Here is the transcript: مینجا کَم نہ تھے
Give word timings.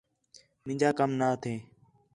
مینجا 0.65 0.89
کَم 0.97 1.09
نہ 1.19 1.27
تھے 1.41 1.53